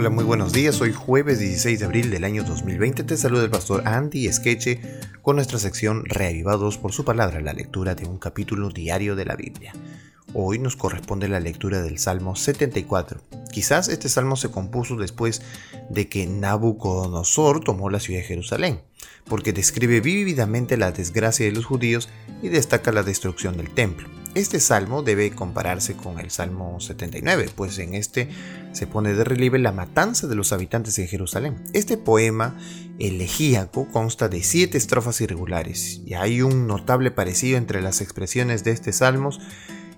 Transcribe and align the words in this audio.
Hola, 0.00 0.08
muy 0.08 0.24
buenos 0.24 0.54
días. 0.54 0.80
Hoy 0.80 0.94
jueves 0.94 1.40
16 1.40 1.78
de 1.78 1.84
abril 1.84 2.10
del 2.10 2.24
año 2.24 2.42
2020 2.42 3.04
te 3.04 3.18
saluda 3.18 3.44
el 3.44 3.50
pastor 3.50 3.86
Andy 3.86 4.28
Esqueche 4.28 4.80
con 5.20 5.36
nuestra 5.36 5.58
sección 5.58 6.06
Reavivados 6.06 6.78
por 6.78 6.92
su 6.92 7.04
palabra, 7.04 7.42
la 7.42 7.52
lectura 7.52 7.94
de 7.94 8.06
un 8.06 8.16
capítulo 8.16 8.70
diario 8.70 9.14
de 9.14 9.26
la 9.26 9.36
Biblia. 9.36 9.74
Hoy 10.32 10.58
nos 10.58 10.74
corresponde 10.74 11.28
la 11.28 11.38
lectura 11.38 11.82
del 11.82 11.98
Salmo 11.98 12.34
74. 12.34 13.20
Quizás 13.52 13.90
este 13.90 14.08
salmo 14.08 14.36
se 14.36 14.50
compuso 14.50 14.96
después 14.96 15.42
de 15.90 16.08
que 16.08 16.26
Nabucodonosor 16.26 17.62
tomó 17.62 17.90
la 17.90 18.00
ciudad 18.00 18.20
de 18.20 18.26
Jerusalén, 18.26 18.80
porque 19.26 19.52
describe 19.52 20.00
vívidamente 20.00 20.78
la 20.78 20.92
desgracia 20.92 21.44
de 21.44 21.52
los 21.52 21.66
judíos 21.66 22.08
y 22.42 22.48
destaca 22.48 22.90
la 22.90 23.02
destrucción 23.02 23.58
del 23.58 23.68
templo. 23.68 24.08
Este 24.34 24.60
salmo 24.60 25.02
debe 25.02 25.32
compararse 25.32 25.96
con 25.96 26.20
el 26.20 26.30
Salmo 26.30 26.78
79, 26.78 27.50
pues 27.56 27.78
en 27.80 27.94
este 27.94 28.28
se 28.72 28.86
pone 28.86 29.12
de 29.12 29.24
relieve 29.24 29.58
la 29.58 29.72
matanza 29.72 30.28
de 30.28 30.36
los 30.36 30.52
habitantes 30.52 30.94
de 30.94 31.08
Jerusalén. 31.08 31.64
Este 31.72 31.96
poema 31.96 32.56
elegíaco 33.00 33.88
consta 33.90 34.28
de 34.28 34.44
siete 34.44 34.78
estrofas 34.78 35.20
irregulares 35.20 36.00
y 36.06 36.14
hay 36.14 36.42
un 36.42 36.68
notable 36.68 37.10
parecido 37.10 37.58
entre 37.58 37.82
las 37.82 38.00
expresiones 38.00 38.62
de 38.62 38.70
este 38.70 38.92
salmos 38.92 39.40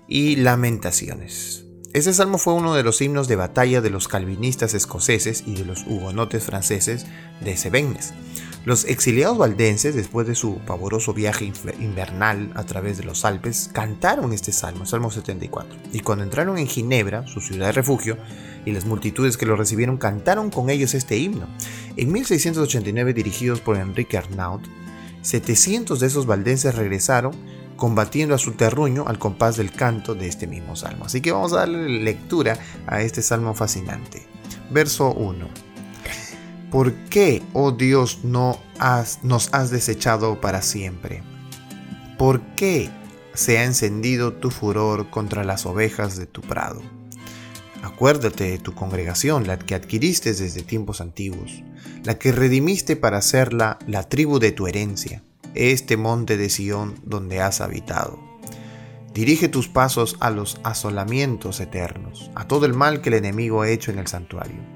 y 0.07 0.37
lamentaciones. 0.37 1.65
Este 1.93 2.11
salmo 2.11 2.39
fue 2.39 2.53
uno 2.53 2.73
de 2.73 2.81
los 2.81 2.99
himnos 3.03 3.27
de 3.27 3.35
batalla 3.35 3.81
de 3.81 3.91
los 3.91 4.07
calvinistas 4.07 4.73
escoceses 4.73 5.43
y 5.45 5.53
de 5.53 5.65
los 5.65 5.85
hugonotes 5.85 6.43
franceses 6.43 7.05
de 7.39 7.55
Cevennes. 7.55 8.15
Los 8.65 8.85
exiliados 8.85 9.37
valdenses, 9.37 9.93
después 9.93 10.25
de 10.25 10.35
su 10.35 10.59
pavoroso 10.59 11.13
viaje 11.13 11.51
invernal 11.79 12.51
a 12.55 12.63
través 12.63 12.97
de 12.97 13.03
los 13.03 13.25
Alpes, 13.25 13.69
cantaron 13.73 14.31
este 14.31 14.53
salmo, 14.53 14.85
Salmo 14.85 15.11
74. 15.11 15.77
Y 15.91 15.99
cuando 15.99 16.23
entraron 16.23 16.57
en 16.57 16.67
Ginebra, 16.67 17.27
su 17.27 17.41
ciudad 17.41 17.65
de 17.67 17.71
refugio, 17.73 18.17
y 18.65 18.71
las 18.71 18.85
multitudes 18.85 19.35
que 19.35 19.45
lo 19.45 19.57
recibieron 19.57 19.97
cantaron 19.97 20.49
con 20.49 20.69
ellos 20.69 20.93
este 20.93 21.17
himno. 21.17 21.47
En 21.97 22.13
1689, 22.13 23.13
dirigidos 23.13 23.59
por 23.59 23.75
Enrique 23.75 24.17
Arnaud, 24.17 24.61
700 25.23 25.99
de 25.99 26.07
esos 26.07 26.25
valdenses 26.25 26.75
regresaron 26.75 27.33
combatiendo 27.75 28.33
a 28.33 28.37
su 28.37 28.53
terruño 28.53 29.05
al 29.07 29.19
compás 29.19 29.57
del 29.57 29.71
canto 29.71 30.15
de 30.15 30.27
este 30.27 30.47
mismo 30.47 30.77
salmo. 30.77 31.03
Así 31.03 31.19
que 31.19 31.33
vamos 31.33 31.51
a 31.51 31.57
darle 31.57 31.89
lectura 32.01 32.57
a 32.87 33.01
este 33.01 33.21
salmo 33.21 33.53
fascinante. 33.53 34.25
Verso 34.69 35.11
1. 35.11 35.72
¿Por 36.73 36.91
qué, 37.11 37.43
oh 37.53 37.71
Dios, 37.71 38.21
no 38.23 38.59
nos 39.21 39.53
has 39.53 39.69
desechado 39.69 40.41
para 40.41 40.63
siempre? 40.63 41.21
¿Por 42.17 42.41
qué 42.55 42.89
se 43.35 43.59
ha 43.59 43.63
encendido 43.63 44.33
tu 44.33 44.49
furor 44.49 45.11
contra 45.11 45.43
las 45.43 45.67
ovejas 45.67 46.17
de 46.17 46.25
tu 46.25 46.41
prado? 46.41 46.81
Acuérdate 47.83 48.45
de 48.45 48.57
tu 48.57 48.73
congregación, 48.73 49.45
la 49.45 49.59
que 49.59 49.75
adquiriste 49.75 50.33
desde 50.33 50.63
tiempos 50.63 50.99
antiguos, 50.99 51.61
la 52.05 52.17
que 52.17 52.31
redimiste 52.31 52.95
para 52.95 53.17
hacerla 53.19 53.77
la 53.85 54.09
tribu 54.09 54.39
de 54.39 54.51
tu 54.51 54.65
herencia, 54.65 55.21
este 55.53 55.95
monte 55.95 56.37
de 56.37 56.49
Sión 56.49 56.95
donde 57.03 57.39
has 57.39 57.61
habitado. 57.61 58.17
Dirige 59.13 59.47
tus 59.47 59.67
pasos 59.67 60.17
a 60.21 60.31
los 60.31 60.59
asolamientos 60.63 61.59
eternos, 61.59 62.31
a 62.33 62.47
todo 62.47 62.65
el 62.65 62.73
mal 62.73 63.01
que 63.01 63.09
el 63.09 63.15
enemigo 63.17 63.61
ha 63.61 63.69
hecho 63.69 63.91
en 63.91 63.99
el 63.99 64.07
santuario 64.07 64.73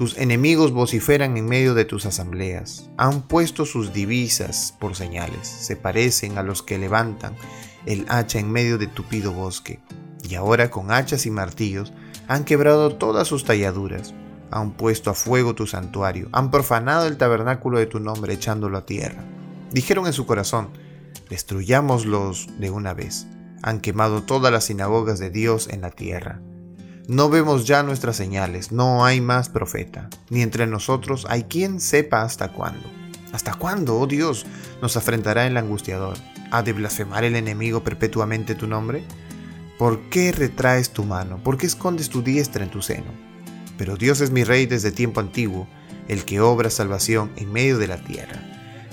tus 0.00 0.16
enemigos 0.16 0.72
vociferan 0.72 1.36
en 1.36 1.44
medio 1.44 1.74
de 1.74 1.84
tus 1.84 2.06
asambleas. 2.06 2.88
Han 2.96 3.20
puesto 3.20 3.66
sus 3.66 3.92
divisas 3.92 4.74
por 4.80 4.96
señales. 4.96 5.46
Se 5.46 5.76
parecen 5.76 6.38
a 6.38 6.42
los 6.42 6.62
que 6.62 6.78
levantan 6.78 7.36
el 7.84 8.06
hacha 8.08 8.38
en 8.38 8.50
medio 8.50 8.78
de 8.78 8.86
tupido 8.86 9.34
bosque. 9.34 9.78
Y 10.26 10.36
ahora 10.36 10.70
con 10.70 10.90
hachas 10.90 11.26
y 11.26 11.30
martillos 11.30 11.92
han 12.28 12.44
quebrado 12.44 12.96
todas 12.96 13.28
sus 13.28 13.44
talladuras. 13.44 14.14
Han 14.50 14.70
puesto 14.70 15.10
a 15.10 15.14
fuego 15.14 15.54
tu 15.54 15.66
santuario. 15.66 16.30
Han 16.32 16.50
profanado 16.50 17.06
el 17.06 17.18
tabernáculo 17.18 17.78
de 17.78 17.84
tu 17.84 18.00
nombre 18.00 18.32
echándolo 18.32 18.78
a 18.78 18.86
tierra. 18.86 19.22
Dijeron 19.70 20.06
en 20.06 20.14
su 20.14 20.24
corazón, 20.24 20.70
destruyámoslos 21.28 22.48
de 22.58 22.70
una 22.70 22.94
vez. 22.94 23.26
Han 23.62 23.80
quemado 23.80 24.22
todas 24.22 24.50
las 24.50 24.64
sinagogas 24.64 25.18
de 25.18 25.28
Dios 25.28 25.68
en 25.68 25.82
la 25.82 25.90
tierra. 25.90 26.40
No 27.10 27.28
vemos 27.28 27.66
ya 27.66 27.82
nuestras 27.82 28.14
señales, 28.14 28.70
no 28.70 29.04
hay 29.04 29.20
más 29.20 29.48
profeta, 29.48 30.08
ni 30.28 30.42
entre 30.42 30.68
nosotros 30.68 31.26
hay 31.28 31.42
quien 31.42 31.80
sepa 31.80 32.22
hasta 32.22 32.52
cuándo. 32.52 32.88
¿Hasta 33.32 33.54
cuándo, 33.54 33.98
oh 33.98 34.06
Dios, 34.06 34.46
nos 34.80 34.96
afrentará 34.96 35.44
el 35.44 35.56
angustiador? 35.56 36.16
¿Ha 36.52 36.62
de 36.62 36.72
blasfemar 36.72 37.24
el 37.24 37.34
enemigo 37.34 37.82
perpetuamente 37.82 38.54
tu 38.54 38.68
nombre? 38.68 39.02
¿Por 39.76 40.02
qué 40.02 40.30
retraes 40.30 40.90
tu 40.90 41.02
mano? 41.02 41.42
¿Por 41.42 41.58
qué 41.58 41.66
escondes 41.66 42.10
tu 42.10 42.22
diestra 42.22 42.62
en 42.62 42.70
tu 42.70 42.80
seno? 42.80 43.10
Pero 43.76 43.96
Dios 43.96 44.20
es 44.20 44.30
mi 44.30 44.44
rey 44.44 44.66
desde 44.66 44.92
tiempo 44.92 45.18
antiguo, 45.18 45.66
el 46.06 46.24
que 46.24 46.38
obra 46.40 46.70
salvación 46.70 47.32
en 47.34 47.50
medio 47.50 47.78
de 47.78 47.88
la 47.88 48.04
tierra. 48.04 48.40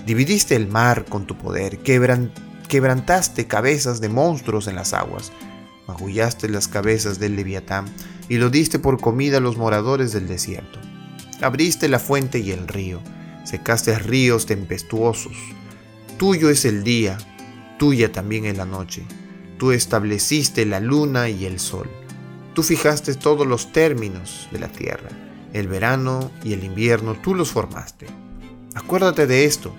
Dividiste 0.07 0.55
el 0.55 0.67
mar 0.67 1.05
con 1.05 1.27
tu 1.27 1.37
poder, 1.37 1.77
quebrantaste 1.83 3.45
cabezas 3.45 4.01
de 4.01 4.09
monstruos 4.09 4.65
en 4.65 4.73
las 4.73 4.93
aguas, 4.93 5.31
magullaste 5.87 6.49
las 6.49 6.67
cabezas 6.67 7.19
del 7.19 7.35
leviatán 7.35 7.85
y 8.29 8.37
lo 8.37 8.49
diste 8.49 8.79
por 8.79 8.99
comida 8.99 9.37
a 9.37 9.41
los 9.41 9.57
moradores 9.57 10.11
del 10.11 10.27
desierto. 10.27 10.79
Abriste 11.41 11.87
la 11.87 11.99
fuente 11.99 12.39
y 12.39 12.51
el 12.51 12.67
río, 12.67 13.01
secaste 13.43 13.97
ríos 13.99 14.45
tempestuosos. 14.45 15.37
Tuyo 16.17 16.49
es 16.49 16.65
el 16.65 16.83
día, 16.83 17.17
tuya 17.77 18.11
también 18.11 18.45
es 18.45 18.57
la 18.57 18.65
noche. 18.65 19.03
Tú 19.57 19.71
estableciste 19.71 20.65
la 20.65 20.79
luna 20.79 21.29
y 21.29 21.45
el 21.45 21.59
sol. 21.59 21.89
Tú 22.53 22.63
fijaste 22.63 23.13
todos 23.15 23.45
los 23.45 23.71
términos 23.71 24.47
de 24.51 24.59
la 24.59 24.67
tierra. 24.67 25.09
El 25.53 25.67
verano 25.67 26.31
y 26.43 26.53
el 26.53 26.63
invierno 26.63 27.15
tú 27.15 27.35
los 27.35 27.51
formaste. 27.51 28.07
Acuérdate 28.75 29.25
de 29.27 29.45
esto, 29.45 29.73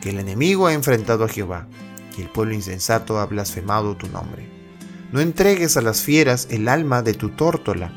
que 0.00 0.10
el 0.10 0.18
enemigo 0.18 0.66
ha 0.66 0.72
enfrentado 0.72 1.24
a 1.24 1.28
Jehová, 1.28 1.66
y 2.16 2.22
el 2.22 2.30
pueblo 2.30 2.54
insensato 2.54 3.18
ha 3.18 3.26
blasfemado 3.26 3.96
tu 3.96 4.08
nombre. 4.08 4.59
No 5.12 5.20
entregues 5.20 5.76
a 5.76 5.80
las 5.80 6.02
fieras 6.02 6.46
el 6.50 6.68
alma 6.68 7.02
de 7.02 7.14
tu 7.14 7.30
tórtola, 7.30 7.92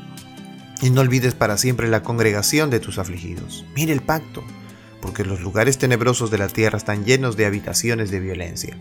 y 0.82 0.90
no 0.90 1.00
olvides 1.00 1.34
para 1.34 1.56
siempre 1.56 1.88
la 1.88 2.02
congregación 2.02 2.70
de 2.70 2.80
tus 2.80 2.98
afligidos. 2.98 3.64
Mire 3.76 3.92
el 3.92 4.02
pacto, 4.02 4.42
porque 5.00 5.24
los 5.24 5.40
lugares 5.40 5.78
tenebrosos 5.78 6.32
de 6.32 6.38
la 6.38 6.48
tierra 6.48 6.76
están 6.76 7.04
llenos 7.04 7.36
de 7.36 7.46
habitaciones 7.46 8.10
de 8.10 8.18
violencia. 8.18 8.76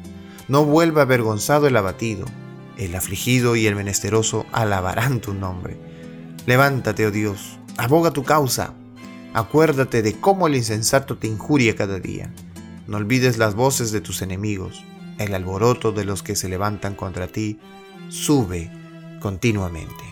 No 0.48 0.66
vuelva 0.66 1.04
avergonzado 1.04 1.68
el 1.68 1.78
abatido, 1.78 2.26
el 2.78 2.96
afligido 2.96 3.56
y 3.56 3.68
el 3.68 3.76
menesteroso 3.76 4.48
alabarán 4.52 5.22
tu 5.22 5.36
nombre. 5.36 5.78
Levántate, 6.48 7.06
oh 7.06 7.12
Dios, 7.12 7.60
aboga 7.78 8.12
tu 8.12 8.24
causa. 8.24 8.74
Acuérdate 9.36 10.02
de 10.02 10.20
cómo 10.20 10.48
el 10.48 10.56
insensato 10.56 11.18
te 11.18 11.28
injuria 11.28 11.76
cada 11.76 12.00
día. 12.00 12.34
No 12.88 12.98
olvides 12.98 13.38
las 13.38 13.54
voces 13.54 13.92
de 13.92 14.02
tus 14.02 14.24
enemigos, 14.24 14.84
el 15.20 15.36
alboroto 15.36 15.92
de 15.92 16.04
los 16.04 16.24
que 16.24 16.36
se 16.36 16.50
levantan 16.50 16.96
contra 16.96 17.28
ti 17.28 17.60
sube 18.09 18.72
continuamente. 19.19 20.03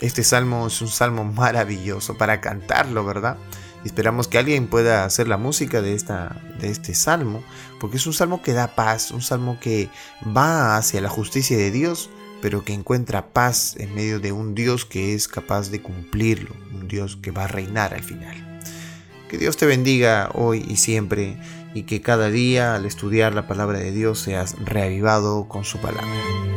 Este 0.00 0.24
salmo 0.24 0.66
es 0.66 0.82
un 0.82 0.88
salmo 0.88 1.24
maravilloso 1.24 2.18
para 2.18 2.40
cantarlo, 2.40 3.04
¿verdad? 3.04 3.38
Esperamos 3.84 4.26
que 4.26 4.38
alguien 4.38 4.66
pueda 4.66 5.04
hacer 5.04 5.28
la 5.28 5.36
música 5.36 5.80
de, 5.80 5.94
esta, 5.94 6.42
de 6.60 6.70
este 6.70 6.94
salmo, 6.94 7.42
porque 7.78 7.98
es 7.98 8.06
un 8.06 8.12
salmo 8.12 8.42
que 8.42 8.52
da 8.52 8.74
paz, 8.74 9.12
un 9.12 9.22
salmo 9.22 9.58
que 9.60 9.88
va 10.36 10.76
hacia 10.76 11.00
la 11.00 11.08
justicia 11.08 11.56
de 11.56 11.70
Dios, 11.70 12.10
pero 12.42 12.64
que 12.64 12.72
encuentra 12.72 13.32
paz 13.32 13.76
en 13.78 13.94
medio 13.94 14.18
de 14.18 14.32
un 14.32 14.54
Dios 14.54 14.84
que 14.84 15.14
es 15.14 15.28
capaz 15.28 15.70
de 15.70 15.80
cumplirlo, 15.80 16.54
un 16.74 16.88
Dios 16.88 17.16
que 17.16 17.30
va 17.30 17.44
a 17.44 17.48
reinar 17.48 17.94
al 17.94 18.02
final. 18.02 18.60
Que 19.28 19.38
Dios 19.38 19.56
te 19.56 19.66
bendiga 19.66 20.30
hoy 20.34 20.64
y 20.68 20.76
siempre 20.76 21.38
y 21.72 21.82
que 21.82 22.00
cada 22.00 22.30
día 22.30 22.74
al 22.74 22.86
estudiar 22.86 23.34
la 23.34 23.46
palabra 23.46 23.78
de 23.78 23.92
Dios 23.92 24.18
seas 24.18 24.56
reavivado 24.64 25.48
con 25.48 25.64
su 25.64 25.78
palabra. 25.78 26.55